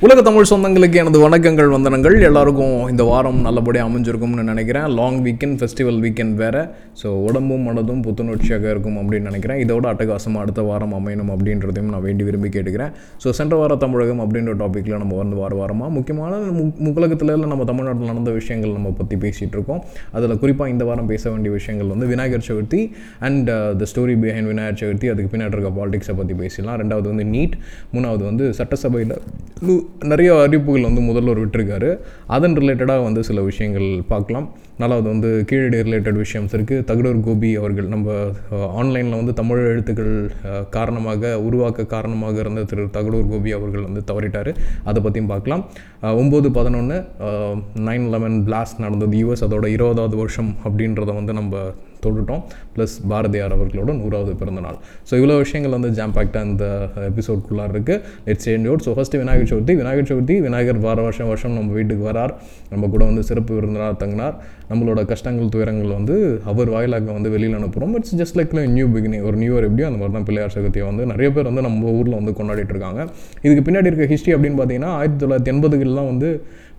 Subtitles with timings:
[0.00, 2.22] உலக தமிழ் சொந்தங்களுக்கு எனது வணக்கங்கள் வந்தனங்கள்.
[2.22, 4.82] எல்லாருக்கும் இந்த வாரம் நல்லபடியாக அமைஞ்சிருக்கும்னு நினைக்கிறேன்.
[4.82, 6.68] லாங் வீக்கெண்ட் ஃபெஸ்டிவல் வீக்கெண்ட் வேறு.
[7.02, 9.66] ஸோ உடம்பும் மனதும் புத்துணர்ச்சியாக இருக்கும் அப்படின்னு நினைக்கிறேன்.
[9.66, 12.92] இதோட அட்டகாசமாக அடுத்த வாரம் அமையணும் அப்படின்றதையும் நான் வேண்டி விரும்பி கேட்டுக்கிறேன்.
[13.24, 18.06] ஸோ சென்ற வார தமிழகம் அப்படின்ற டாப்பிக்கில் நம்ம வந்து வார வாரமாக முக்கியமான மு- முகலகத்தில் நம்ம தமிழ்நாட்டில்
[18.06, 19.84] நடந்த விஷயங்கள் நம்ம பற்றி பேசிகிட்டு இருக்கோம்.
[20.12, 24.78] அதில் குறிப்பாக இந்த வாரம் பேச வேண்டிய விஷயங்கள் வந்து Vinayagar Chaturthi and the story behind Vinayagar
[24.80, 25.10] Chaturthi.
[25.10, 27.52] அதுக்கு பின்னாடி இருக்க பாலிடிக்ஸை பற்றி பேசலாம் ரெண்டாவது வந்து நீட்.
[27.94, 29.20] மூணாவது வந்து சட்டசபையில்
[30.10, 31.90] நிறைய அறிவிப்புகள் வந்து முதல்வர் விட்டுருக்காரு.
[32.36, 34.46] அதன் ரிலேட்டடாக வந்து சில விஷயங்கள் பார்க்கலாம்.
[34.82, 38.14] நாலாவது வந்து கீழடி ரிலேட்டட் விஷயம்ஸ் இருக்குது தகடூர் கோபி அவர்கள் நம்ம
[38.80, 40.12] ஆன்லைனில் வந்து தமிழ் எழுத்துக்கள்
[40.76, 44.50] காரணமாக உருவாக்க காரணமாக இருந்த திரு தகடூர் கோபி அவர்கள் வந்து தவறிட்டார்.
[44.90, 45.64] அதை பற்றியும் பார்க்கலாம்.
[46.22, 46.98] ஒம்பது பதினொன்று
[47.88, 49.16] நைன் லெவன் பிளாஸ்ட் நடந்தது.
[49.22, 51.64] யூஎஸ் அதோட இருபதாவது வருஷம் அப்படின்றத வந்து நம்ம
[52.04, 52.42] தொட்டுட்டோம்.
[52.76, 56.66] ப்ளஸ் பாரதியார் அவர்களோட நூறாவது பிறந்தநாள் ஸோ இவ்வளோ விஷயங்கள் வந்து ஜாம் பேக்டாக இந்த
[57.10, 61.56] எபிசோட்குள்ளார் இருக்குது let's change out so first Vinayagar Chaturthi Vinayagar Chaturthi Vinayagar வார வருஷம் வருஷம்
[61.58, 62.34] நம்ம வீட்டுக்கு வரார்.
[62.72, 64.36] நம்ம கூட வந்து சிறப்பு விருந்தினார் தங்கினார்.
[64.70, 66.14] நம்மளோட கஷ்டங்கள் துயரங்கள் வந்து
[66.50, 70.00] அவர் வாயிலாக வந்து வெளியில் அனுப்புகிறோம் it's just like new beginning ஒரு நியூ இயர் எப்படியும் அந்த
[70.00, 73.00] மாதிரி தான் பிள்ளையார் சதுர்த்தியை வந்து நிறைய பேர் வந்து நம்ம ஊரில் வந்து கொண்டாடிட்டு இருக்காங்க.
[73.46, 76.30] இதுக்கு பின்னாடி இருக்க ஹிஸ்ட்ரி அப்படின்னு பார்த்தீங்கன்னா ஆயிரத்தி தொள்ளாயிரத்தி எண்பதுகள்லாம் வந்து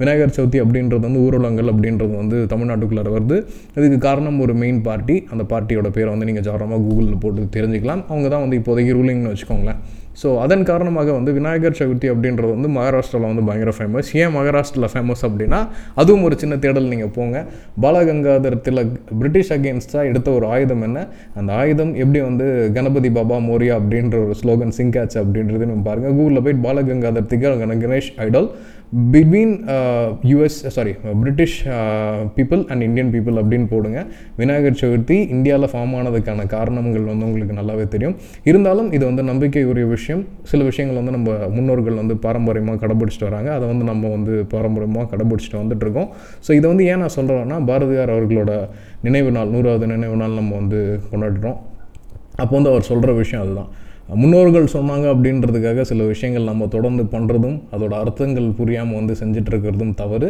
[0.02, 3.38] விநாயகர் சதுர்த்தி அப்படின்றது வந்து ஊர்வலங்கள் அப்படின்றது வந்து தமிழ்நாட்டுக்குள்ளே வருது.
[3.80, 8.04] இதுக்கு காரணம் ஒரு மெயின் பார்ட்டி அந்த பார்ட்டியோட பேரை வந்து நீங்கள் ஜாரமாக கூகுளில் போட்டு தெரிஞ்சுக்கலாம்.
[8.12, 9.82] அவங்க தான் வந்து இப்போதைக்கு ரூலிங்னு வச்சுக்கோங்களேன்.
[10.22, 15.24] ஸோ அதன் காரணமாக வந்து விநாயகர் சதுர்த்தி அப்படின்றது வந்து மகாராஷ்டிராவில் வந்து பயங்கர ஃபேமஸ் ஏன் மகாராஷ்டிராவில் ஃபேமஸ்
[15.28, 15.60] அப்படின்னா
[16.02, 17.38] அதுவும் ஒரு சின்ன தேடல் நீங்கள் போங்க.
[17.84, 21.06] பாலகங்காதர் திலக் பிரிட்டிஷ் அகேன்ஸ்டாக எடுத்த ஒரு ஆயுதம் என்ன?
[21.40, 26.46] அந்த ஆயுதம் எப்படி வந்து கணபதி பாபா மோரியா அப்படின்ற ஒரு ஸ்லோகன் சிங்காச்சு அப்படின்றது நம்ம பாருங்கள் கூகுளில்
[26.48, 28.50] போய் பாலகங்காதர் திகழ் Ganesh idol.
[29.14, 29.52] Between
[30.30, 31.58] US sorry British
[32.38, 34.00] people and Indian people அப்படின்னு போடுங்க.
[34.40, 38.16] விநாயகர் சதுர்த்தி இந்தியாவில் ஃபார்ம் ஆனதுக்கான காரணங்கள் வந்து உங்களுக்கு நல்லாவே தெரியும்.
[38.50, 40.24] இருந்தாலும் இது வந்து நம்பிக்கை உரிய விஷயம்.
[40.52, 43.52] சில விஷயங்கள் வந்து நம்ம முன்னோர்கள் வந்து பாரம்பரியமாக கடைபிடிச்சிட்டு வராங்க.
[43.58, 46.10] அதை வந்து நம்ம வந்து பாரம்பரியமாக கடைபிடிச்சிட்டு வந்துட்டுருக்கோம்
[46.48, 48.54] ஸோ இதை வந்து ஏன் நான் சொல்கிறேன்னா பாரதியார் அவர்களோட
[49.08, 50.80] நினைவு நாள் நூறாவது நினைவு நாள் நம்ம வந்து
[51.12, 51.60] கொண்டாடுறோம்.
[52.42, 53.70] அப்போ வந்து அவர் சொல்கிற விஷயம் அதுதான்.
[54.16, 60.30] முன்னோர்கள் சொன்னாங்க அப்படின்றதுக்காக சில விஷயங்கள் நம்ம தொடர்ந்து பண்ணுறதும் அதோட அர்த்தங்கள் புரியாமல் வந்து செஞ்சிட்ருக்கிறதும் தவறு.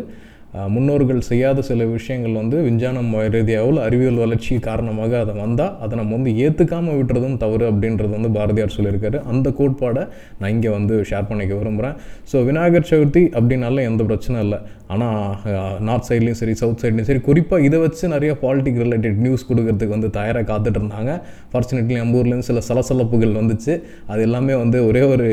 [0.75, 6.31] முன்னோர்கள் செய்யாத சில விஷயங்கள் வந்து விஞ்ஞானம் ரீதியாவில் அறிவியல் வளர்ச்சி காரணமாக அதை வந்தால் அதை நம்ம வந்து
[6.45, 9.19] ஏற்றுக்காமல் விட்டுறதும் தவறு அப்படின்றது வந்து பாரதியார் சொல்லியிருக்காரு.
[9.31, 10.03] அந்த கோட்பாடை
[10.39, 11.95] நான் இங்கே வந்து ஷேர் பண்ணிக்க விரும்புகிறேன்
[12.31, 14.59] ஸோ விநாயகர் சதுர்த்தி அப்படின்னால எந்த பிரச்சனை இல்லை.
[14.93, 19.97] ஆனால் நார்த் சைட்லேயும் சரி சவுத் சைட்லேயும் சரி குறிப்பாக இதை வச்சு நிறைய பாலிட்டிக் ரிலேட்டட் நியூஸ் கொடுக்கறதுக்கு
[19.97, 21.13] வந்து தயாராக காத்துட்டு இருந்தாங்க.
[21.51, 23.75] ஃபார்ச்சுனேட்லி நம்ம ஊர்லேருந்து சில சலசலப்புகள் வந்துச்சு.
[24.11, 25.27] அது எல்லாமே வந்து ஒரே ஒரு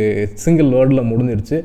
[0.46, 1.58] சிங்கிள் வேர்டில் முடிஞ்சிருச்சு.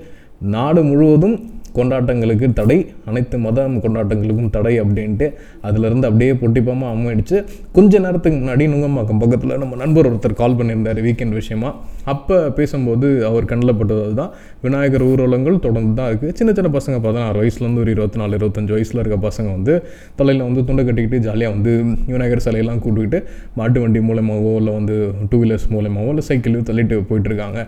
[0.55, 1.35] நாடு முழுவதும்
[1.77, 2.77] கொண்டாட்டங்களுக்கு தடை.
[3.09, 5.27] அனைத்து மத கொண்டாட்டங்களுக்கும் தடை அப்படின்ட்டு
[5.67, 7.37] அதிலிருந்து அப்படியே பொட்டிப்பாமல் அமைடிச்சு
[7.77, 11.69] கொஞ்ச நேரத்துக்கு முன்னாடி நுங்கம்பாக்கம் பக்கத்தில் நம்ம நண்பர் ஒருத்தர் கால் பண்ணியிருந்தார் வீக்கெண்ட் விஷயமா.
[12.13, 14.31] அப்போ பேசும்போது அவர் கண்ணில் பட்டது தான்
[14.65, 19.01] விநாயகர் ஊர்வலங்கள் தொடர்ந்து தான் இருக்குது சின்ன சின்ன பசங்க பதினாறு வயசுலேருந்து ஒரு இருபத்தி நாலு இருபத்தஞ்சு வயசில்
[19.01, 19.73] இருக்க பசங்க வந்து
[20.19, 21.71] தலையில் வந்து துண்டை கட்டிக்கிட்டு ஜாலியாக வந்து
[22.11, 23.19] விநாயகர் சிலையெல்லாம் கூட்டுக்கிட்டு
[23.55, 24.97] மாட்டு வண்டி மூலமாகவோ இல்லை வந்து
[25.31, 27.59] டூ வீலர்ஸ் மூலமாகவோ இல்லை சைக்கிளையும் தள்ளிட்டு போயிட்டுருக்காங்க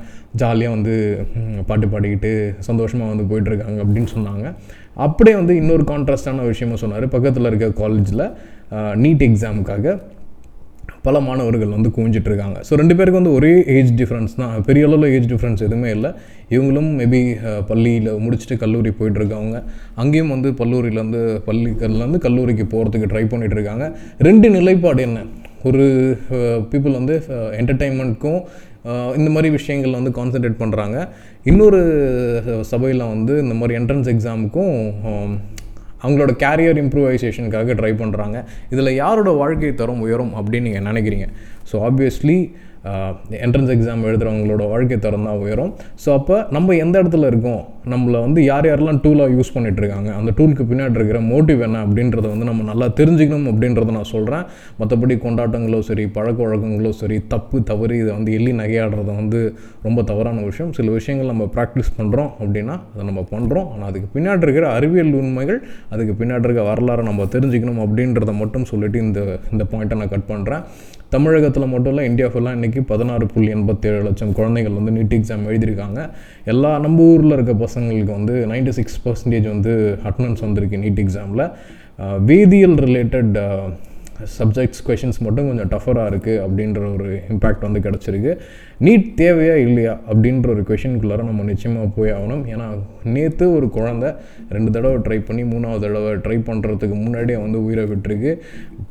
[0.42, 0.94] ஜாலியாக வந்து
[1.68, 2.32] பாட்டு பாடிக்கிட்டு
[2.68, 4.48] சந்தோஷமாக வந்து போயிட்டுருக்காங்க அப்படின்னு சொன்னாங்க.
[5.06, 7.06] அப்படியே வந்து இன்னொரு கான்ட்ராஸ்டான விஷயமா சொன்னார்.
[7.16, 8.26] பக்கத்தில் இருக்க காலேஜில்
[9.06, 9.96] நீட் எக்ஸாமுக்காக
[11.06, 14.54] பல மாணவர்கள் வந்து குவிஞ்சிட்ருக்காங்க ஸோ ரெண்டு பேருக்கு வந்து ஒரே ஏஜ் டிஃப்ரென்ஸ் தான்.
[14.68, 16.10] பெரிய அளவில் ஏஜ் டிஃப்ரென்ஸ் எதுவுமே இல்லை.
[16.56, 17.22] இவங்களும் மேபி
[17.70, 19.60] பள்ளியில் முடிச்சுட்டு கல்லூரி போயிட்டுருக்கவங்க
[20.02, 23.88] அங்கேயும் வந்து பல்லூரியிலேருந்து பள்ளிக்கல்லேருந்து கல்லூரிக்கு போகிறதுக்கு ட்ரை பண்ணிகிட்ருக்காங்க இருக்காங்க.
[24.28, 25.20] ரெண்டு நிலைப்பாடு என்ன?
[25.70, 25.84] ஒரு
[26.72, 27.16] பீப்புள் வந்து
[27.60, 28.40] என்டர்டெயின்மெண்ட்க்கும்
[29.18, 31.10] இந்த மாதிரி விஷயங்கள் வந்து கான்சென்ட்ரேட் பண்ணுறாங்க
[31.44, 31.82] இன்னொரு
[32.62, 34.76] சபையில் வந்து இந்த மாதிரி என்ட்ரன்ஸ் எக்ஸாமுக்கும்
[36.04, 41.28] அவங்களோட கேரியர் இம்ப்ரூவைசேஷனுக்காக ட்ரை பண்ணுறாங்க இதில் யாரோட வாழ்க்கை தரம் உயரும் அப்படின்னு நீங்கள் நினைக்கிறீங்க?
[41.72, 42.52] ஸோ ஆப்வியஸ்லி
[43.46, 45.74] என்ட்ரன்ஸ் எக்ஸாம் எழுதுகிறவங்களோட வாழ்க்கை தரம் தான் உயரும்.
[46.04, 47.62] ஸோ அப்போ நம்ம எந்த இடத்துல இருக்கோம்?
[47.94, 52.26] நம்மளை வந்து யார் யாரெல்லாம் டூலாக யூஸ் பண்ணிகிட்ருக்காங்க இருக்காங்க அந்த டூலுக்கு பின்னாடி இருக்கிற மோட்டிவ் என்ன அப்படின்றத
[52.34, 54.44] வந்து நம்ம நல்லா தெரிஞ்சுக்கணும் அப்படின்றத நான் சொல்கிறேன்
[54.80, 59.40] மற்றபடி கொண்டாட்டங்களோ சரி பழக்க வழக்கங்களோ சரி தப்பு தவறு இதை வந்து எள்ளி நகையாடுறது வந்து
[59.88, 60.72] ரொம்ப தவறான விஷயம்.
[60.78, 65.60] சில விஷயங்கள் நம்ம ப்ராக்டிஸ் பண்ணுறோம் அப்படின்னா அதை நம்ம பண்ணுறோம் ஆனால் அதுக்கு பின்னாடி இருக்கிற அறிவியல் உண்மைகள்
[65.94, 69.20] அதுக்கு பின்னாடி இருக்க வரலாறை நம்ம தெரிஞ்சுக்கணும் அப்படின்றத மட்டும் சொல்லிட்டு இந்த
[69.54, 70.64] இந்த பாயிண்ட்டை நான் கட் பண்ணுறேன்
[71.16, 76.00] தமிழகத்தில் மட்டும் இல்லை இந்தியா ஃபுல்லாக இன்றைக்கி பதினாறு புள்ளி எண்பத்தேழு லட்சம் குழந்தைகள் வந்து நீட் எக்ஸாம் எழுதியிருக்காங்க.
[76.54, 79.74] எல்லா நம்ம ஊரில் இருக்க பசங்களுக்கு வந்து 96% சிக்ஸ் பர்சன்டேஜ் வந்து
[80.10, 81.46] அட்டனன்ஸ் வந்திருக்கு நீட் எக்ஸாமில்
[82.32, 83.36] வேதியியல் ரிலேட்டட்
[84.38, 88.34] சப்ஜெக்ட்ஸ் கொஷின்ஸ் மட்டும் கொஞ்சம் டஃபராக இருக்குது அப்படின்ற ஒரு இம்பேக்ட் வந்து கிடச்சிருக்கு.
[88.86, 92.44] நீட் தேவையா இல்லையா அப்படின்ற ஒரு கொஷினுக்குள்ளார நம்ம நிச்சயமாக போய் ஆகணும்.
[92.54, 92.68] ஏன்னா
[93.16, 94.12] நேற்று ஒரு குழந்தை
[94.56, 98.34] ரெண்டு தடவை ட்ரை பண்ணி மூணாவது தடவை ட்ரை பண்ணுறதுக்கு முன்னாடியே வந்து உயிரை விட்டுருக்கு.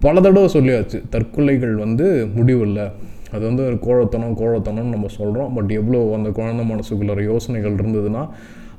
[0.06, 2.86] பல தடவை சொல்லியாச்சு தற்கொலைகள் வந்து முடிவில்லை
[3.34, 8.22] அது வந்து ஒரு கோழத்தனம் கோழத்தனம்னு நம்ம சொல்கிறோம் பட் எவ்வளோ அந்த குழந்தை மனசுக்குள்ள யோசனைகள் இருந்ததுன்னா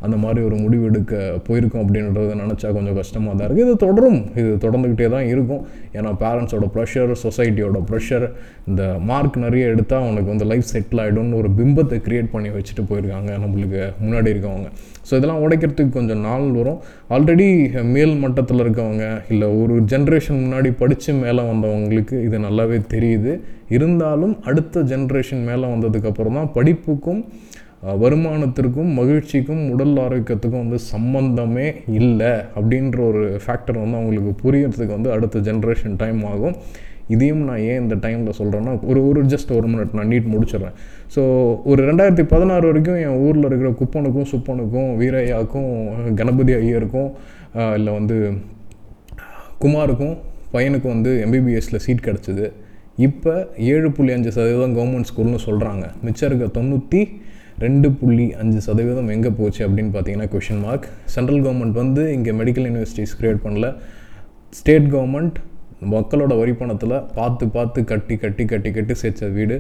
[0.06, 1.14] அந்த மாதிரி ஒரு முடிவு எடுக்க
[1.48, 4.20] போயிருக்கோம் அப்படின்றத நினச்சா கொஞ்சம் கஷ்டமாக தான் இருக்குது இது தொடரும்.
[4.40, 5.62] இது தொடர்ந்துக்கிட்டே தான் இருக்கும்.
[5.98, 8.26] ஏன்னா பேரண்ட்ஸோட ப்ரெஷர் சொசைட்டியோட ப்ரெஷர்
[8.70, 13.32] இந்த மார்க் நிறைய எடுத்தால் அவனுக்கு வந்து லைஃப் செட்டில் ஆகிடும்னு ஒரு பிம்பத்தை க்ரியேட் பண்ணி வச்சுட்டு போயிருக்காங்க
[13.44, 14.70] நம்மளுக்கு முன்னாடி இருக்கவங்க.
[15.08, 16.82] ஸோ இதெல்லாம் உடைக்கிறதுக்கு கொஞ்சம் நாள் வரும்.
[17.16, 17.48] ஆல்ரெடி
[17.96, 23.34] மேல் மட்டத்தில் இருக்கவங்க இல்லை ஒரு ஜென்ரேஷன் முன்னாடி படித்து மேலே வந்தவங்களுக்கு இது நல்லாவே தெரியுது.
[23.76, 27.22] இருந்தாலும் அடுத்த ஜென்ரேஷன் மேலே வந்ததுக்கப்புறம் தான் படிப்புக்கும்
[28.02, 31.68] வருமானத்திற்கும் மகிழ்ச்சிக்கும் உடல் ஆரோக்கியத்துக்கும் வந்து சம்பந்தமே
[32.00, 36.56] இல்லை அப்படின்ற ஒரு ஃபேக்டர் வந்து அவங்களுக்கு புரியறதுக்கு வந்து அடுத்த ஜென்ரேஷன் டைம் ஆகும்.
[37.14, 40.76] இதையும் நான் ஏன் இந்த டைமில் சொல்கிறேன்னா ஒரு ஒரு ஜஸ்ட் ஒரு மினிட் நான் நீட் முடிச்சிடுறேன்.
[41.16, 41.22] ஸோ
[41.72, 45.72] ஒரு ரெண்டாயிரத்தி பதினாறு வரைக்கும் என் ஊரில் இருக்கிற குப்பனுக்கும் சுப்பனுக்கும் வீரையாக்கும்
[46.20, 47.10] கணபதி ஐயருக்கும்
[47.80, 48.18] இல்லை வந்து
[49.66, 50.16] குமாருக்கும்
[50.56, 52.48] பையனுக்கும் வந்து எம்பிபிஎஸ்சில் சீட் கிடச்சிது.
[53.08, 53.34] இப்போ
[53.74, 57.02] ஏழு புள்ளி அஞ்சு சதவீதம் கவர்மெண்ட் ஸ்கூல்னு சொல்கிறாங்க மிச்சம் இருக்க தொண்ணூற்றி
[57.66, 60.86] ரெண்டு புள்ளி அஞ்சு சதவீதம் எங்கே போச்சு அப்படின்னு பார்த்தீங்கன்னா கொஷின் மார்க்
[61.16, 63.70] சென்ட்ரல் கவர்மெண்ட் வந்து இங்கே மெடிக்கல் யூனிவர்சிட்டிஸ் க்ரியேட் பண்ணல.
[64.60, 65.40] ஸ்டேட் கவர்மெண்ட்
[65.94, 69.56] மக்களோட வரி பணத்தில் பார்த்து பார்த்து கட்டி கட்டி கட்டி கட்டி சேர்த்த வீடு.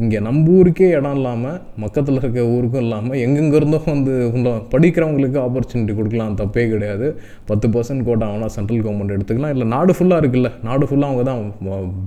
[0.00, 3.60] இங்கே நம்ம ஊருக்கே இடம் இல்லாமல் பக்கத்தில் இருக்க ஊருக்கும் இல்லாமல் எங்கெங்க
[3.90, 7.08] வந்து உள்ள படிக்கிறவங்களுக்கு ஆப்பர்ச்சுனிட்டி கொடுக்கலாம் தப்பே கிடையாது.
[7.50, 9.54] பத்து பர்சன்ட் கோட்டா ஆனால் சென்ட்ரல் கவர்மெண்ட் எடுத்துக்கலாம்.
[9.56, 10.50] இல்லை நாடு ஃபுல்லாக இருக்குல்ல.
[10.68, 11.40] நாடு ஃபுல்லாக அவங்க தான்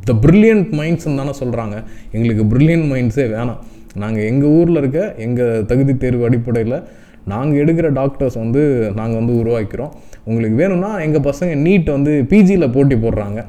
[0.10, 1.78] த ப்ரில்லியன்ட் மைண்ட்ஸ்ன்னு தானே சொல்கிறாங்க
[2.18, 3.62] எங்களுக்கு ப்ரில்லியன்ட் மைண்ட்ஸே வேணாம்.
[4.02, 6.78] நாங்கள் எங்கள் ஊரில் இருக்க எங்கள் தகுதி தேர்வு அடிப்படையில்
[7.32, 8.62] நாங்கள் எடுக்கிற டாக்டர்ஸ் வந்து
[9.00, 9.92] நாங்கள் வந்து உருவாக்கிறோம்.
[10.30, 13.42] உங்களுக்கு வேணும்னா எங்கள் பசங்க நீட் வந்து பிஜியில் போட்டி போடுறாங்க.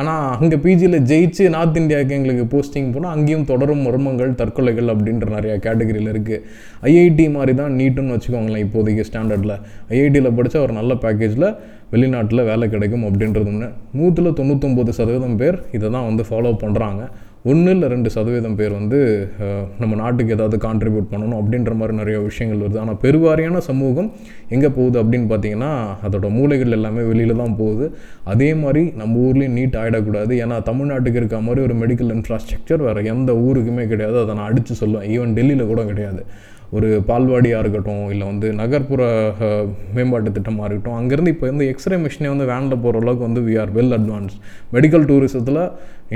[0.00, 5.56] ஆனால் அங்கே பிஜியில் ஜெயிச்சு நார்த் இந்தியாவுக்கு எங்களுக்கு போஸ்டிங் போனால் அங்கேயும் தொடரும் மர்மங்கள் தற்கொலைகள் அப்படின்ற நிறையா
[5.66, 6.38] கேட்டகரியில் இருக்குது
[6.90, 9.54] ஐஐடி மாதிரி தான் நீட்டுன்னு வச்சுக்கோங்களேன் இப்போதைக்கு ஸ்டாண்டர்டில்
[9.96, 11.48] ஐஐடியில் படித்தா ஒரு நல்ல பேக்கேஜில்
[11.94, 13.68] வெளிநாட்டில் வேலை கிடைக்கும் அப்படின்றது ஒன்று
[13.98, 17.02] நூற்றில் தொண்ணூற்றொம்பது சதவீதம் பேர் இதை தான் வந்து ஃபாலோ பண்ணுறாங்க
[17.50, 18.98] ஒன்று இல்லை ரெண்டு சதவீதம் பேர் வந்து
[19.80, 22.78] நம்ம நாட்டுக்கு ஏதாவது கான்ட்ரிபியூட் பண்ணணும் அப்படின்ற மாதிரி நிறைய விஷயங்கள் வருது.
[22.82, 24.08] ஆனால் பெருவாரியான சமூகம்
[24.56, 25.70] எங்கே போகுது அப்படின்னு பார்த்தீங்கன்னா
[26.08, 27.88] அதோட மூளைகள் எல்லாமே வெளியில் தான் போகுது.
[28.34, 33.32] அதே மாதிரி நம்ம ஊர்லேயும் நீட் ஆகிடக்கூடாது ஏன்னா தமிழ்நாட்டுக்கு இருக்க மாதிரி ஒரு மெடிக்கல் இன்ஃப்ராஸ்ட்ரக்சர் வேறு எந்த
[33.48, 34.18] ஊருக்குமே கிடையாது.
[34.24, 35.08] அதை நான் அடித்து சொல்லுவேன்.
[35.16, 36.22] ஈவன் டெல்லியில் கூட கிடையாது.
[36.76, 39.02] ஒரு பால்வாடியாக இருக்கட்டும் இல்லை வந்து நகர்ப்புற
[39.96, 43.72] மேம்பாட்டு திட்டமாக இருக்கட்டும் அங்கேருந்து இப்போ வந்து எக்ஸ்ரே மிஷினே வந்து வேனில் போகிற அளவுக்கு வந்து we are
[43.78, 44.36] well advance
[44.76, 45.60] medical டூரிசத்தில்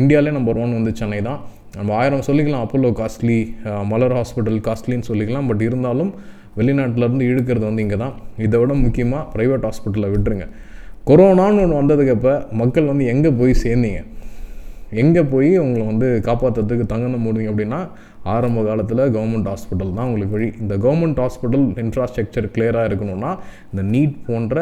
[0.00, 1.40] இந்தியாவிலே நம்பர் ஒன் வந்து சென்னை தான்.
[1.76, 3.38] நம்ம ஆயிரம் சொல்லிக்கலாம் அப்போலோ காஸ்ட்லி
[3.92, 6.12] மலர் ஹாஸ்பிட்டல் காஸ்ட்லின்னு சொல்லிக்கலாம் பட் இருந்தாலும்
[6.58, 8.14] வெளிநாட்டிலேருந்து இழுக்கிறது வந்து இங்கே தான்.
[8.46, 10.46] இதை விட முக்கியமாக ப்ரைவேட் ஹாஸ்பிட்டலில் விட்டுருங்க.
[11.08, 14.00] கொரோனான்னு ஒன்று வந்ததுக்கப்போ மக்கள் வந்து எங்கே போய் சேர்ந்தீங்க?
[15.02, 17.80] எங்கே போய் உங்களை வந்து காப்பாற்றுறதுக்கு தங்கணும் முடியும் அப்படின்னா
[18.34, 20.48] ஆரம்ப காலத்தில் கவர்மெண்ட் ஹாஸ்பிட்டல் தான் உங்களுக்கு வழி.
[20.62, 23.32] இந்த கவர்மெண்ட் ஹாஸ்பிட்டல் இன்ஃப்ராஸ்ட்ரக்சர் கிளியராக இருக்கணும்னா
[23.72, 24.54] இந்த நீட் போன்ற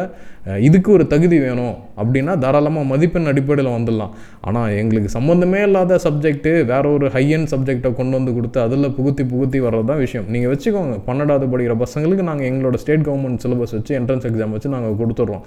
[0.69, 4.13] இதுக்கு ஒரு தகுதி வேணும் அப்படின்னா தாராளமாக மதிப்பெண் அடிப்படையில் வந்துடலாம்.
[4.49, 9.59] ஆனால் எங்களுக்கு சம்மந்தமே இல்லாத சப்ஜெக்ட்டு வேற ஒரு ஹையன் சப்ஜெக்டை கொண்டு வந்து கொடுத்து அதில் புகுத்தி புகுத்தி
[9.67, 10.27] வர்றது தான் விஷயம்.
[10.35, 14.99] நீங்கள் வச்சுக்கோங்க பன்னெண்டாவது படிக்கிற பசங்களுக்கு நாங்கள் எங்களோட ஸ்டேட் கவர்மெண்ட் சிலபஸ் வச்சு என்ட்ரன்ஸ் எக்ஸாம் வச்சு நாங்கள்
[15.01, 15.45] கொடுத்துட்றோம்.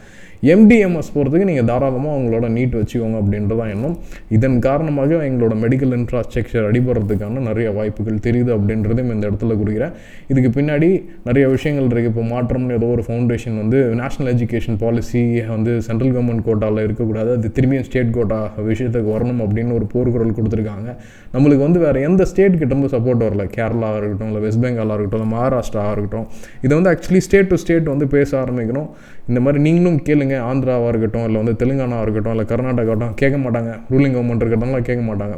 [0.56, 3.96] எம்டிஎம்எஸ் போகிறதுக்கு நீங்கள் தாராளமாக உங்களோட நீட் வச்சுக்கோங்க அப்படின்றதான் எண்ணம்.
[4.38, 9.94] இதன் காரணமாக எங்களோட மெடிக்கல் இன்ஃப்ராஸ்ட்ரக்சர் அடிபடுறதுக்கான நிறைய வாய்ப்புகள் தெரியுது அப்படின்றதையும் இந்த இடத்துல குறிக்கிறேன்.
[10.31, 10.89] இதுக்கு பின்னாடி
[11.27, 15.24] நிறைய விஷயங்கள் இருக்குது இப்போ மாற்றம்னு ஏதோ ஒரு ஃபவுண்டேஷன் வந்து நேஷனல் எஜுகேஷன் பாலிசி
[15.56, 17.31] வந்து சென்ட்ரல் கவர்மெண்ட் கோட்டாவில் இருக்கக்கூடாது.
[17.38, 18.39] அது திரும்பியும் ஸ்டேட் கோட்டா
[18.69, 20.89] விஷயத்துக்கு வரணும் அப்படின்னு ஒரு போர்க்குரல் கொடுத்துருக்காங்க.
[21.36, 23.45] நம்மளுக்கு வந்து வேறு எந்த ஸ்டேட் கிட்டேருந்து சப்போர்ட் வரல.
[23.57, 26.27] கேரளாவாக இருக்கட்டும் இல்லை வெஸ்ட் பெங்காலாக இருக்கட்டும் இல்லை மகாராஷ்டிராவாக இருக்கட்டும்.
[26.62, 28.89] இதை வந்து ஆக்சுவலி ஸ்டேட் டு ஸ்டேட் வந்து பேச ஆரம்பிக்கணும்.
[29.30, 30.36] இந்த மாதிரி நீங்களும் கேளுங்க.
[30.50, 33.72] ஆந்திராவாக இருக்கட்டும் இல்லை வந்து தெலுங்கானாவாக இருக்கட்டும் இல்லை கர்நாடகாக்கட்டும் கேட்க மாட்டாங்க.
[33.93, 35.38] ரூலிங் கவர்மெண்ட் இருக்கிறதெல்லாம் கேட்க மாட்டாங்க.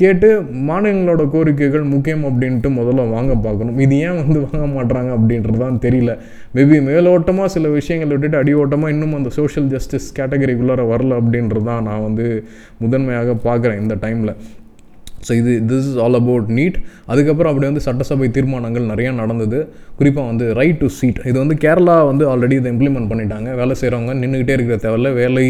[0.00, 0.28] கேட்டு
[0.68, 3.78] மாநிலங்களோட கோரிக்கைகள் முக்கியம் அப்படின்ட்டு முதல்ல வாங்க பார்க்கணும்.
[3.84, 6.12] இது ஏன் வந்து வாங்க மாட்டுறாங்க அப்படின்றது தான் தெரியல.
[6.56, 12.06] மேபி மேலோட்டமாக சில விஷயங்கள் விட்டுட்டு அடியோட்டமாக இன்னும் அந்த சோஷியல் ஜஸ்டிஸ் கேட்டகரிக்குள்ளார வரல அப்படின்றது தான் நான்
[12.08, 12.26] வந்து
[12.84, 14.34] முதன்மையாக பார்க்குறேன் இந்த டைமில்
[15.26, 16.76] ஸோ இது this is all about NEET
[17.12, 19.58] அதுக்கப்புறம் அப்படி வந்து சட்டசபை தீர்மானங்கள் நிறையா நடந்தது.
[19.98, 23.48] குறிப்பாக வந்து ரைட் டு சீட் இது வந்து கேரளா வந்து ஆல்ரெடி இதை இம்ப்ளிமெண்ட் பண்ணிட்டாங்க.
[23.60, 25.10] வேலை செய்கிறவங்க நின்றுக்கிட்டே இருக்கிற தேவையில்ல.
[25.20, 25.46] வேலை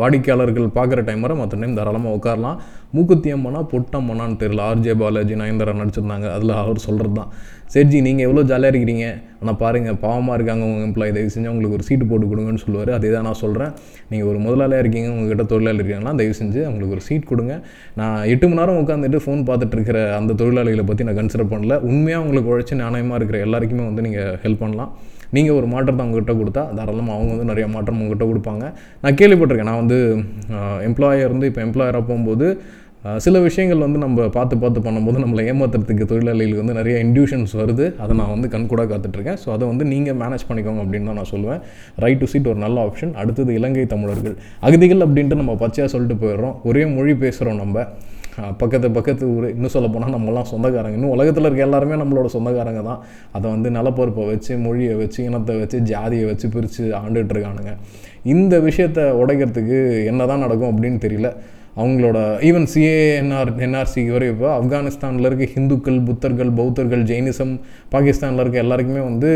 [0.00, 2.58] வாடிக்கையாளர்கள் பார்க்குற டைம் வரை மற்ற டைம் தாராளமாக உட்காரலாம்.
[2.96, 6.26] மூக்குத்தி அம்மனா பொட்டம்மனான்னு தெரியல ஆர்ஜே பாலாஜி நயன்தாரா நடிச்சிருந்தாங்க.
[6.36, 7.30] அதில் அவர் சொல்கிறது தான்
[7.74, 9.06] சரிஜி நீங்கள் எவ்வளோ ஜாலியாக இருக்கிறீங்க?
[9.40, 12.90] ஆனால் பாருங்கள் பாவமாக இருக்காங்க உங்கள் எம்ப்ளாயி தயவு செஞ்சு அவங்களுக்கு ஒரு சீட்டு போட்டு கொடுங்கன்னு சொல்லுவார்.
[12.98, 13.72] அதே தான் நான் சொல்கிறேன்
[14.10, 17.54] நீங்கள் ஒரு முதலாளியாக இருக்கீங்க உங்ககிட்ட தொழிலாளி இருக்கீங்களா தயவு செஞ்சு அவங்களுக்கு ஒரு சீட் கொடுங்க.
[18.00, 21.78] நான் எட்டு மணி நேரம் உட்காந்துட்டு ஃபோன் பார்த்துட்டு இருக்கிற அந்த தொழிலாளிகளை பற்றி நான் கன்சிடர் பண்ணல.
[21.90, 24.92] உண்மையாக உங்களுக்கு உழைச்சி நாணயமாக இருக்கிற எல்லாருக்குமே வந்து நீங்கள் ஹெல்ப் பண்ணலாம்.
[25.36, 28.64] நீங்கள் ஒரு மாற்றத்தை அவங்ககிட்ட கொடுத்தா தாராளமாக அவங்க வந்து நிறைய மாற்றம் உங்ககிட்ட கொடுப்பாங்க.
[29.02, 29.70] நான் கேள்விப்பட்டிருக்கேன்.
[29.72, 29.98] நான் வந்து
[30.88, 32.46] எம்ப்ளாயர் இருந்து இப்போ எம்ப்ளாயராக போகும்போது
[33.24, 37.86] சில விஷயங்கள் வந்து நம்ம பார்த்து பார்த்து பண்ணும்போது நம்மளை ஏமாத்துறதுக்கு தொழிலாளிகளுக்கு வந்து நிறைய இன்டியூஷன்ஸ் வருது.
[38.02, 39.38] அதை நான் வந்து கண்கூடாக காத்துட்ருக்கேன்.
[39.42, 41.60] ஸோ அதை வந்து நீங்கள் மேனேஜ் பண்ணிக்கோங்க அப்படின்னு தான் நான் சொல்லுவேன்.
[42.04, 44.36] ரைட் டு சீட் ஒரு நல்ல ஆப்ஷன் அடுத்தது இலங்கை தமிழர்கள்.
[44.66, 46.54] அகதிகள் அப்படின்ட்டு நம்ம பச்சையாக சொல்லிட்டு போயிடுறோம்.
[46.70, 47.86] ஒரே மொழி பேசுகிறோம் நம்ம.
[48.60, 49.46] பக்கத்து பக்கத்து ஊர்.
[49.54, 50.96] இன்னும் சொல்ல போனால் நம்மலாம் சொந்தக்காரங்க.
[50.98, 53.00] இன்னும் உலகத்தில் இருக்க எல்லாருமே நம்மளோட சொந்தக்காரங்க தான்.
[53.38, 57.74] அதை வந்து நிலப்பரப்பை வச்சு மொழியை வச்சு இனத்தை வச்சு ஜாதியை வச்சு பிரித்து ஆண்டுகிட்டு இருக்கானுங்க.
[58.34, 59.80] இந்த விஷயத்தை உடைக்கிறதுக்கு
[60.12, 61.30] என்ன தான் நடக்கும் அப்படின்னு தெரியல.
[61.80, 67.54] அவங்களோட ஈவன் சிஏஎன்ஆர் என்ஆர்சி வரை இப்போ ஆப்கானிஸ்தானில் இருக்க ஹிந்துக்கள் புத்தர்கள் பௌத்தர்கள் ஜெயினிசம்
[67.94, 69.30] பாகிஸ்தானில் இருக்க எல்லாருக்குமே வந்து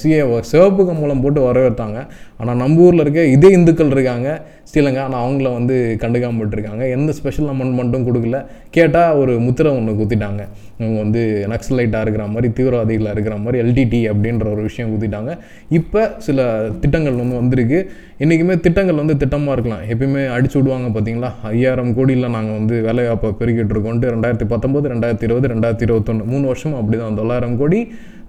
[0.00, 0.20] சிஏ
[0.52, 2.00] சிவப்பு கம்பளம் போட்டு வரவேற்றாங்க.
[2.40, 4.28] ஆனால் நம்ம ஊரில் இருக்க இதே இந்துக்கள் இருக்காங்க
[4.70, 6.84] ஸ்ரீலங்கா ஆனால் அவங்கள வந்து கண்டுக்காம விட்டுருக்காங்க.
[6.96, 8.40] எந்த ஸ்பெஷல் அமெண்ட்மெண்ட்டும் கொடுக்கல.
[8.76, 10.44] கேட்டால் ஒரு முத்திரை ஒன்று குத்திட்டாங்க.
[10.80, 11.20] இவங்க வந்து
[11.52, 15.32] நக்சலைட்டாக இருக்கிற மாதிரி தீவிரவாதிகளாக இருக்கிற மாதிரி எல்டிடி அப்படின்ற ஒரு விஷயம் குத்திட்டாங்க
[15.78, 16.46] இப்போ சில
[16.82, 17.78] திட்டங்கள் வந்து வந்திருக்கு.
[18.22, 19.84] என்றைக்குமே திட்டங்கள் வந்து திட்டமாக இருக்கலாம்.
[19.92, 25.52] எப்பயுமே அடிச்சு விடுவாங்க பார்த்தீங்களா ஐயாயிரம் கோடியில் நாங்கள் வந்து வேலைவாய்ப்பை பெருக்கிட்டு இருக்கோன்ட்டு ரெண்டாயிரத்தி பத்தொம்போது ரெண்டாயிரத்தி இருபது
[25.54, 27.80] ரெண்டாயிரத்தி இருபத்தொன்று மூணு வருஷம் அப்படி தான் தொள்ளாயிரம் கோடி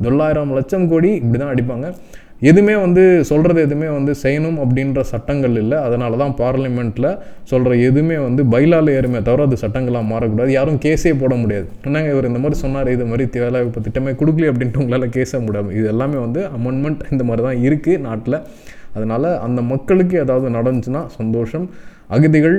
[0.06, 1.88] தொள்ளாயிரம் லட்சம் கோடி இப்படி தான் அடிப்பாங்க.
[2.50, 5.78] எதுவுமே வந்து சொல்கிறது எதுவுமே வந்து செய்யணும் அப்படின்ற சட்டங்கள் இல்லை.
[5.88, 7.10] அதனால தான் பார்லிமெண்ட்டில்
[7.52, 10.52] சொல்கிற எதுவுமே வந்து பைலால ஏறுமே தவிர அது சட்டங்களாக மாறக்கூடாது.
[10.58, 11.68] யாரும் கேஸே போட முடியாது.
[11.88, 15.76] என்னங்க இவர் இந்த மாதிரி சொன்னார் இது மாதிரி வேலை இப்போ திட்டமே கொடுக்கல அப்படின்ட்டு உங்களால் கேச முடியாது
[15.80, 18.38] இது எல்லாமே வந்து அமெண்ட்மெண்ட் இந்த மாதிரி தான் இருக்குது நாட்டில்.
[18.98, 21.66] அதனால் அந்த மக்களுக்கு ஏதாவது நடந்துச்சுன்னா சந்தோஷம்.
[22.16, 22.58] அகதிகள்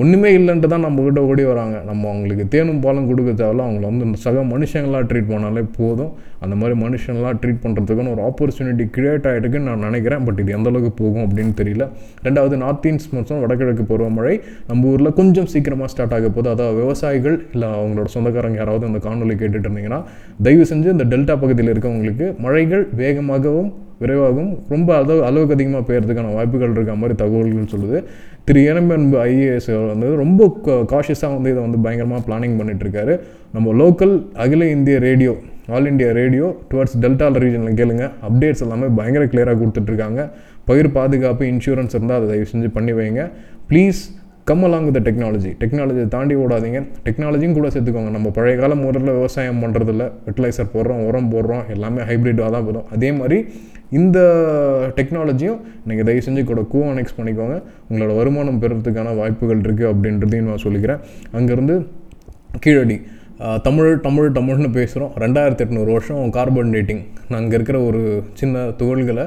[0.00, 1.76] ஒன்றுமே இல்லைன்ட்டு தான் நம்மக்கிட்ட ஓடி வராங்க.
[1.88, 3.64] நம்ம அவங்களுக்கு தேனும் பாலும் கொடுக்க தேவையில்ல.
[3.68, 6.12] அவங்கள வந்து சக மனுஷங்களாக ட்ரீட் பண்ணாலே போதும்.
[6.44, 10.24] அந்த மாதிரி மனுஷங்களாக ட்ரீட் பண்ணுறதுக்குன்னு ஒரு ஆப்பர்ச்சுனிட்டி கிரியேட் ஆகிட்டுக்குன்னு நான் நினைக்கிறேன்.
[10.24, 11.86] பட் இது எந்த அளவுக்கு போகும் அப்படின்னு தெரியல.
[12.26, 14.34] ரெண்டாவது நார்த் ஈஸ்ட் மாதம் வடகிழக்கு பருவமழை
[14.70, 16.50] நம்ம ஊரில் கொஞ்சம் சீக்கிரமாக ஸ்டார்ட் ஆக போகுது.
[16.54, 20.02] அதாவது விவசாயிகள் இல்லை அவங்களோட சொந்தக்காரங்க யாராவது அந்த காணொலி கேட்டுட்டு இருந்தீங்கன்னா
[20.42, 26.74] தயவு செஞ்சு இந்த டெல்டா பகுதியில் இருக்கவங்களுக்கு மழைகள் வேகமாகவும் விரைவாகவும் ரொம்ப அளவு அளவுக்கு அதிகமாக பெய்யறதுக்கான வாய்ப்புகள்
[26.76, 28.00] இருக்க மாதிரி தகவல்கள் சொல்லுது.
[28.46, 30.46] திரு இளம்பன்பு ஐஏஎஸ் வந்து ரொம்ப
[30.92, 35.32] காஷியஸாக வந்து இதை வந்து பயங்கரமாக பிளானிங் பண்ணிகிட்ருக்காரு இருக்காரு நம்ம லோக்கல் அகில இந்திய radio
[35.76, 38.04] all India radio towards delta ரீஜனில் கேளுங்க.
[38.28, 40.22] அப்டேட்ஸ் எல்லாமே பயங்கர கிளியராக கொடுத்துட்ருக்காங்க
[40.68, 43.22] பயிர் பாதுகாப்பு இன்சூரன்ஸ் இருந்தால் அதை தயவு செஞ்சு பண்ணி வைங்க.
[43.68, 44.00] Please
[44.48, 46.78] come along with technology டெக்னாலஜியை தாண்டி ஓடாதீங்க.
[47.06, 48.10] டெக்னாலஜியும் கூட சேர்த்துக்கோங்க.
[48.16, 52.88] நம்ம பழைய கால முறையில் விவசாயம் பண்ணுறதில்ல ஃபெர்டிலைசர் போடுறோம் உரம் போடுறோம் எல்லாமே ஹைப்ரிட்டாக தான் போதும்.
[52.96, 53.38] அதே மாதிரி
[54.00, 54.18] இந்த
[54.98, 57.56] டெக்னாலஜியும் நீங்கள் தயவு செஞ்சு கூட கோஆனெக்ஸ் பண்ணிக்கோங்க.
[57.88, 61.02] உங்களோட வருமானம் பெறுறதுக்கான வாய்ப்புகள் இருக்குது அப்படின்றதையும் நான் சொல்லிக்கிறேன்.
[61.38, 61.76] அங்கேருந்து
[62.64, 62.98] கீழடி
[63.66, 67.00] தமிழ் தமிழ் தமிழ்னு பேசுகிறோம் ரெண்டாயிரத்தி எட்நூறு வருஷம் கார்பன் டேட்டிங்
[67.38, 68.02] அங்கே இருக்கிற ஒரு
[68.40, 69.24] சின்ன துகள்களை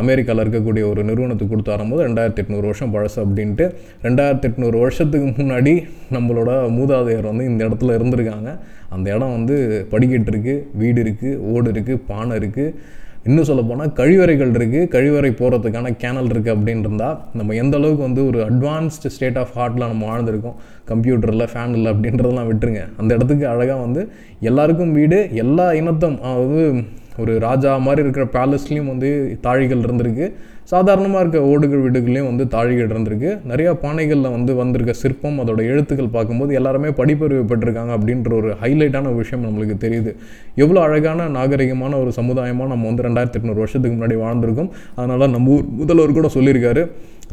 [0.00, 3.64] அமெரிக்காவில் இருக்கக்கூடிய ஒரு நிறுவனத்துக்கு கொடுத்து வரும்போது ரெண்டாயிரத்தி எட்நூறு வருஷம் பழசு அப்படின்ட்டு
[4.06, 5.74] ரெண்டாயிரத்தி எட்நூறு வருஷத்துக்கு முன்னாடி
[6.16, 8.52] நம்மளோட மூதாதையர் வந்து இந்த இடத்துல இருந்திருக்காங்க.
[8.94, 9.56] அந்த இடம் வந்து
[9.92, 12.74] படிக்கட்டு இருக்குது வீடு இருக்குது ஓடு இருக்குது பானை இருக்குது
[13.24, 18.26] இன்னும் சொல்ல போனால் கழிவறைகள் இருக்குது கழிவறை போகிறதுக்கான கேனல் இருக்குது அப்படின்னு இருந்தால் நம்ம எந்த அளவுக்கு வந்து
[18.26, 20.56] ஒரு அட்வான்ஸ்டு ஸ்டேட் ஆஃப் ஹார்ட்டில் நம்ம வாழ்ந்துருக்கோம்
[20.88, 22.82] கம்ப்யூட்டரில் ஃபேன் இல்லை அப்படின்றதெல்லாம் விட்டுருங்க.
[22.96, 24.10] அந்த இடத்துக்கு அழகாக வந்து
[24.40, 26.84] எல்லாருக்கும் வீடு எல்லா இனத்தும் அதாவது
[27.22, 29.08] ஒரு ராஜா மாதிரி இருக்கிற பேலஸ்லேயும் வந்து
[29.46, 30.26] தாழிகள் இருந்திருக்கு.
[30.72, 33.30] சாதாரணமாக இருக்க ஓடுகள் வீடுகள்லேயும் வந்து தாழிகள் இருந்திருக்கு.
[33.50, 39.44] நிறையா பானைகளில் வந்து வந்திருக்க சிற்பம் அதோட எழுத்துக்கள் பார்க்கும்போது எல்லாருமே படிப்பறிவு பெற்றிருக்காங்க அப்படின்ற ஒரு ஹைலைட்டான விஷயம்
[39.46, 40.12] நம்மளுக்கு தெரியுது.
[40.62, 44.70] எவ்வளோ அழகான நாகரிகமான ஒரு சமுதாயமாக நம்ம வந்து ரெண்டாயிரத்தி எட்நூறு வருஷத்துக்கு முன்னாடி வாழ்ந்திருக்கோம்.
[44.98, 46.84] அதனால் நம்ம ஊர் முதல்வர் கூட சொல்லியிருக்காரு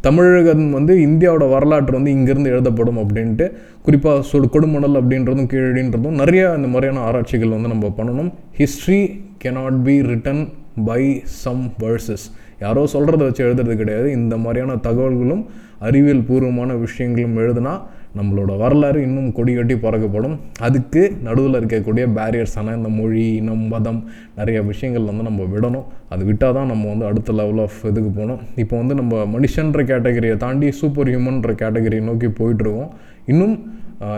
[0.07, 3.45] தமிழகம் வந்து இந்தியாவோட வரலாற்று வந்து இங்கேருந்து எழுதப்படும் அப்படின்ட்டு.
[3.85, 8.31] குறிப்பாக சொல் கொடுமணல் அப்படின்றதும் கீழடின்றதும் நிறைய இந்த மாதிரியான ஆராய்ச்சிகள் வந்து நம்ம பண்ணணும்.
[8.61, 8.99] History
[9.45, 10.43] cannot be written
[10.87, 11.03] by
[11.41, 12.25] some versus
[12.63, 14.07] யாரோ சொல்கிறத வச்சு எழுதுறது கிடையாது.
[14.19, 15.43] இந்த மாதிரியான தகவல்களும்
[15.87, 17.73] அறிவியல் பூர்வமான விஷயங்களும் எழுதுனா
[18.17, 20.35] நம்மளோட வரலாறு இன்னும் கொடி கட்டி பறக்கப்படும்.
[20.67, 23.99] அதுக்கு நடுவில் இருக்கக்கூடிய பேரியர்ஸான இந்த மொழி இனம் மதம்
[24.37, 25.87] நிறைய விஷயங்கள் வந்து நம்ம விடணும்.
[26.13, 28.41] அது விட்டால் தான் நம்ம வந்து அடுத்த லெவல் ஆஃப் இதுக்கு போகணும்.
[28.63, 32.93] இப்போ வந்து நம்ம மனுஷன்ற கேட்டகரியை தாண்டி சூப்பர் ஹியூமன்ற கேட்டகரியை நோக்கி போயிட்டுருக்கோம்
[33.33, 33.57] இன்னும்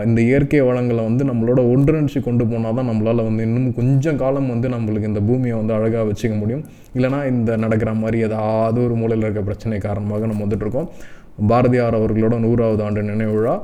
[0.06, 4.68] இந்த இயற்கை வளங்களை வந்து நம்மளோட ஒன்றிணைச்சு கொண்டு போனால் தான் நம்மளால் வந்து இன்னும் கொஞ்சம் காலம் வந்து
[4.68, 6.64] நம்மளுக்கு இந்த பூமியை வந்து அழகாக வச்சுக்க முடியும்.
[6.96, 10.88] இல்லைனா இந்த நடக்கிற மாதிரி ஏதாவது ஒரு மூலையில் இருக்க பிரச்சனை காரணமாக நம்ம வந்துட்டுருக்கோம்.
[11.50, 13.56] பாரதியார் அவர்களோட நூறாவது ஆண்டு நினைவுழா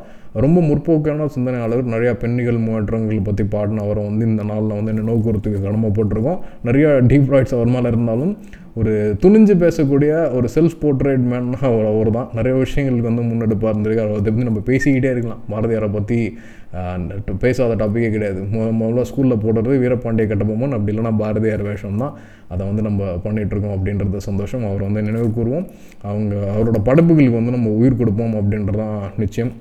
[0.44, 1.83] ரொம்ப முற்போக்கான சிந்தனையாளர்.
[1.94, 7.33] நிறையா பெண்ணிகள் முன்னேற்றங்கள் பற்றி பாடின அவரை வந்து இந்த நாளில் வந்து நினைவு கூறத்துக்கு கடமைப்பட்டிருக்கோம் நிறையா டீப்
[7.35, 8.33] ராய்ட்ஸ் அவர் மேலே இருந்தாலும்
[8.81, 12.31] ஒரு துணிஞ்சு பேசக்கூடிய ஒரு செல்ஃப் போர்ட்ரேட் மேன்னா அவர் அவர் தான்.
[12.37, 14.11] நிறைய விஷயங்களுக்கு வந்து முன்னெடுப்பாக இருந்திருக்கார்.
[14.14, 15.43] அதை பற்றி நம்ம பேசிக்கிட்டே இருக்கலாம்.
[15.52, 16.19] பாரதியாரை பற்றி
[17.43, 18.40] பேசாத டாப்பிக்கே கிடையாது.
[18.81, 20.75] முதல்ல ஸ்கூலில் போடுறது வீரபாண்டிய கட்டபொம்மன்.
[20.76, 22.16] அப்படி இல்லைன்னா பாரதியார் வேஷம் தான்.
[22.54, 24.64] அதை வந்து நம்ம பண்ணிகிட்ருக்கோம் அப்படின்றது சந்தோஷம்.
[24.71, 25.69] அவர் வந்து நினைவு கூறுவோம்
[26.09, 29.54] அவங்க அவரோட படைப்புகளுக்கு வந்து நம்ம உயிர் கொடுப்போம் அப்படின்றதான் நிச்சயம்.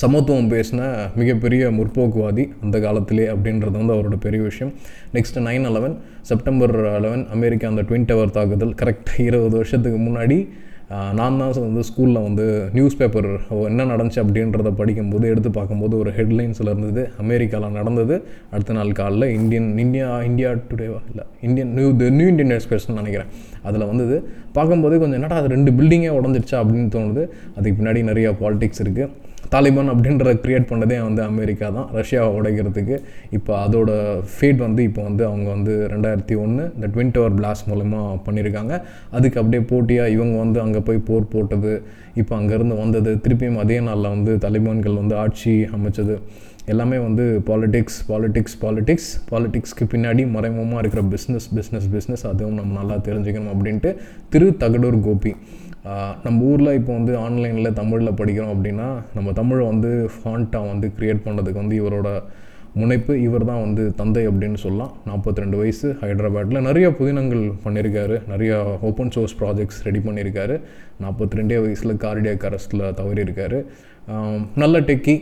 [0.00, 0.80] சமத்துவம் பேசின
[1.20, 4.70] மிகப்பெரிய முற்போக்குவாதி அந்த காலத்திலே அப்படின்றது வந்து அவரோட பெரிய விஷயம்.
[5.14, 5.96] Next nine eleven
[6.28, 8.72] September eleven America அந்த ட்வின் டவர் தாக்குதல்.
[8.82, 10.38] கரெக்ட் இருபது வருஷத்துக்கு முன்னாடி
[11.18, 12.46] நான் தான் வந்து ஸ்கூலில் வந்து
[12.76, 13.28] நியூஸ் பேப்பர்
[13.68, 17.02] என்ன நடந்துச்சு அப்படின்றத படிக்கும்போது எடுத்து பார்க்கும்போது ஒரு ஹெட்லைன்ஸில் இருந்தது.
[17.22, 18.16] அமெரிக்காவில் நடந்தது.
[18.54, 23.30] அடுத்த நாள் காலைல இந்தியன் இந்தியா இந்தியா டுடேவா இல்லை Indian new the new Indian எக்ஸ்பிரஸ்ன்னு நினைக்கிறேன்.
[23.68, 24.16] அதில் வந்தது.
[24.56, 27.24] பார்க்கும்போதே கொஞ்சம் என்னடா அது ரெண்டு பில்டிங்கே உடஞ்சிருச்சா அப்படின்னு தோணுது.
[27.56, 31.88] அதுக்கு பின்னாடி நிறையா பாலிடிக்ஸ் இருக்குது தாலிபான் அப்படின்றத க்ரியேட் பண்ணதே வந்து அமெரிக்கா தான்.
[31.98, 32.96] ரஷ்யாவை உடைக்கிறதுக்கு.
[33.36, 33.90] இப்போ அதோட
[34.34, 38.74] ஃபீட் வந்து இப்போ வந்து அவங்க வந்து ரெண்டாயிரத்தி ஒன்று இந்த ட்வின் டவர் பிளாஸ்ட் மூலமாக பண்ணியிருக்காங்க
[39.16, 41.74] அதுக்கு அப்படியே போட்டியாக இவங்க வந்து அங்கே போய் போர் போட்டது
[42.22, 46.16] இப்போ அங்கேருந்து வந்தது திருப்பியும் அதே நாளில் வந்து தலிபான்கள் வந்து ஆட்சி அமைச்சது.
[46.72, 52.96] எல்லாமே வந்து பாலிடிக்ஸ் பாலிடிக்ஸ் பாலிடிக்ஸ் பாலிடிக்ஸ்க்கு பின்னாடி மறைமுகமாக இருக்கிற பிஸ்னஸ் பிஸ்னஸ் பிஸ்னஸ் அதுவும் நம்ம நல்லா
[53.08, 53.90] தெரிஞ்சுக்கணும் அப்படின்ட்டு
[54.32, 55.32] திரு தகடூர் கோபி.
[56.24, 61.62] நம்ம ஊரில் இப்போ வந்து ஆன்லைனில் தமிழில் படிக்கிறோம் அப்படின்னா நம்ம தமிழை வந்து ஃபாண்ட்டாக வந்து க்ரியேட் பண்ணுறதுக்கு
[61.62, 62.10] வந்து இவரோட
[62.80, 64.92] முனைப்பு இவர் தான் வந்து தந்தை அப்படின்னு சொல்லலாம்.
[65.08, 68.58] நாற்பத்தி ரெண்டு வயசு ஹைதராபாட்டில் நிறைய புதினங்கள் பண்ணியிருக்காரு நிறையா
[68.88, 70.56] ஓப்பன் சோர்ஸ் ப்ராஜெக்ட்ஸ் ரெடி பண்ணியிருக்காரு
[71.04, 73.60] நாற்பத்தி ரெண்டே வயசில் கார்டியாக் அரெஸ்ட்டில் தவறியிருக்காரு
[74.62, 75.16] நல்ல டெக்கி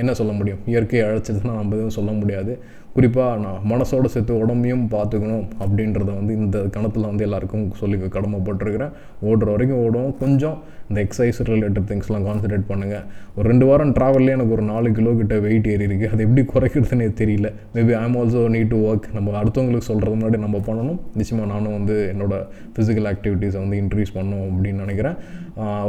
[0.00, 0.60] என்ன சொல்ல முடியும்?
[0.72, 2.52] இயற்கையை அழைச்சதுன்னா நம்ம எதுவும் சொல்ல முடியாது.
[2.94, 8.92] குறிப்பாக நான் மனசோட சேர்த்து உடம்பையும் பார்த்துக்கணும் அப்படின்றத வந்து இந்த கணத்தில் வந்து எல்லாருக்கும் சொல்லி கடமைப்பட்டிருக்கிறேன்.
[9.24, 10.58] ஓடுற வரைக்கும் ஓடுவோம் கொஞ்சம்
[10.92, 13.04] இந்த எக்ஸசைஸ் ரிலேட்டட் திங்ஸ்லாம் கான்சன்ட்ரேட் பண்ணுங்கள்
[13.36, 17.06] ஒரு ரெண்டு வாரம் ட்ராவல்லே எனக்கு ஒரு நாலு கிலோ கிட்ட வெயிட் ஏறி இருக்குது அது எப்படி குறைக்கிறதுனே
[17.20, 17.48] தெரியல.
[17.76, 20.98] Maybe I'm also need to work நம்ம அடுத்தவங்களுக்கு சொல்கிறது முன்னாடி நம்ம பண்ணணும்.
[21.20, 22.34] நிச்சயமாக நானும் வந்து என்னோட
[22.74, 25.16] ஃபிசிக்கல் ஆக்டிவிட்டீஸை வந்து இன்க்ரீஸ் பண்ணணும் அப்படின்னு நினைக்கிறேன்.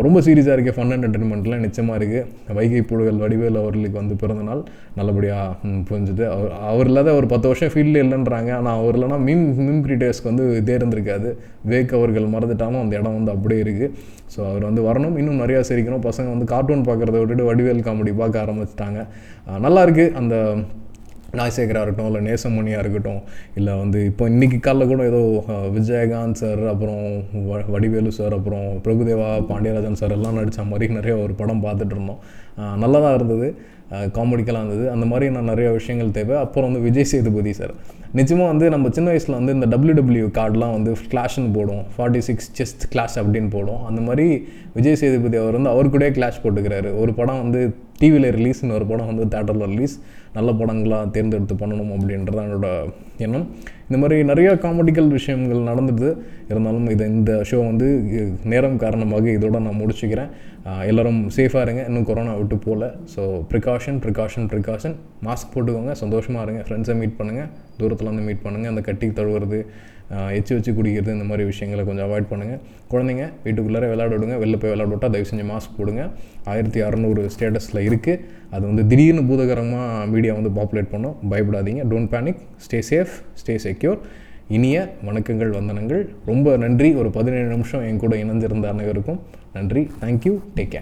[0.06, 4.64] ரொம்ப சீரியஸாக இருக்குது ஃபன் அண்ட் என்டர்டைன்மெண்ட்லாம் நிச்சயமாக இருக்குது வைகை புழுகள் வடிவேல் அவர்களுக்கு வந்து பிறந்தநாள்
[5.00, 6.24] நல்லபடியாக புரிஞ்சுது.
[6.36, 8.52] அவர் அவர் இல்லாத ஒரு பத்து வருஷம் ஃபீல்டில் இல்லைன்றாங்க.
[8.60, 11.30] ஆனால் அவர் இல்லைனா மீம் மிம் கிரியேட்டர்ஸ்க்கு வந்து இதே இருந்திருக்காது
[11.74, 13.90] வேக் அவர்கள் மறந்துட்டாலும் அந்த இடம் வந்து அப்படியே இருக்குது
[14.34, 15.18] ஸோ அவர் வந்து வரணும்.
[15.24, 16.06] இன்னும் நிறையா சிரிக்கணும்.
[16.10, 19.02] பசங்க வந்து கார்ட்டூன் பார்க்குறத விட்டுட்டு வடிவேல் காமெடி பார்க்க ஆரம்பிச்சிட்டாங்க.
[19.68, 20.36] நல்லாயிருக்கு அந்த
[21.38, 23.22] நாய்சேகராக இருக்கட்டும் இல்லை நேசமணியாக இருக்கட்டும்
[23.60, 25.22] இல்லை வந்து இப்போ இன்றைக்கி காலைல கூட ஏதோ
[25.78, 27.00] விஜயகாந்த் சார் அப்புறம்
[27.48, 32.20] வ வடிவேலு சார் அப்புறம் பிரபுதேவா பாண்டியராஜன் சார் எல்லாம் நடித்த மாதிரி நிறைய ஒரு படம் பார்த்துட்டு இருந்தோம்.
[32.84, 33.48] நல்லா தான் இருந்தது.
[34.18, 34.86] காமெடிக்கெல்லாம் இருந்தது.
[34.94, 36.36] அந்த மாதிரி நான் நிறைய விஷயங்கள் தேவை.
[36.46, 37.74] அப்புறம் வந்து விஜய் சேதுபதி சார்
[38.18, 42.84] நிச்சயமாக வந்து நம்ம சின்ன வயசில் வந்து இந்த டபிள்யூ கார்டெலாம் வந்து கிளாஷ்னு போடும் ஃபார்ட்டி சிக்ஸ் செஸ்ட்
[42.94, 44.26] கிளாஷ் அப்படின்னு போடும் அந்த மாதிரி
[44.74, 46.90] விஜய் சேதுபதி அவர் வந்து அவர் கூடயே கிளாஷ் போட்டுக்கிறாரு.
[47.00, 47.62] ஒரு படம் வந்து
[48.00, 49.96] டிவியில் ரிலீஸ்னு ஒரு படம் வந்து தேட்டரில் ரிலீஸ்
[50.34, 52.70] நல்ல படங்களாக தேர்ந்தெடுத்து பண்ணணும் அப்படின்றது என்னோட
[53.18, 53.48] எண்ணம்.
[53.94, 56.10] இந்த மாதிரி நிறையா காமெடிக்கல் விஷயங்கள் நடந்துடுது.
[56.52, 57.88] இருந்தாலும் இது இந்த ஷோ வந்து
[58.52, 60.30] நேரம் காரணமாக இதோட நான் முடிச்சுக்கிறேன்.
[60.90, 61.82] எல்லோரும் சேஃபாக இருங்க.
[61.90, 64.96] இன்னும் கொரோனா விட்டு போகல so precaution precaution precaution
[65.28, 65.94] mask போட்டுக்கோங்க.
[66.04, 66.62] சந்தோஷமாக இருங்க.
[66.68, 67.50] ஃப்ரெண்ட்ஸை மீட் பண்ணுங்கள்
[67.82, 69.60] தூரத்தில் வந்து மீட் பண்ணுங்கள் அந்த கட்டி தழுவுறது
[70.14, 72.60] எச்சு வச்சு குடிக்கிறது இந்த மாதிரி விஷயங்களை கொஞ்சம் அவாய்ட் பண்ணுங்கள்
[72.94, 74.36] குழந்தைங்க வீட்டுக்குள்ளார விளையாட விடுங்க.
[74.44, 76.10] வெளில போய் விளையாட விட்டா தயவு செஞ்சு மாஸ்க் போடுங்க.
[76.46, 81.16] ஆயிரத்தி அறநூறு ஸ்டேட்டஸில் இருக்குது அது வந்து திடீர்னு பூதகரமாக மீடியா வந்து பாப்புலேட் பண்ணோம்.
[81.30, 81.82] பயப்படாதீங்க.
[81.94, 83.14] Don't panic stay safe
[83.46, 83.98] stay secure
[84.48, 86.08] இனிய வணக்கங்கள் வந்தனங்கள்.
[86.26, 86.94] ரொம்ப நன்றி.
[86.94, 89.20] ஒரு பதினேழு நிமிஷம் என் கூட இணைந்திருந்த அனைவருக்கும்
[89.54, 89.92] நன்றி.
[90.02, 90.82] Thank you take care